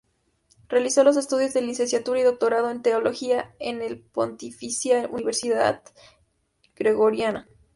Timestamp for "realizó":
0.67-1.03